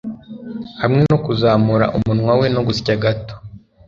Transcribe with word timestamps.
hamwe 0.81 1.01
no 1.09 1.17
kuzamura 1.25 1.85
umunwa 1.97 2.33
we 2.39 2.47
no 2.55 2.61
gusya 2.67 2.93
gato 3.03 3.35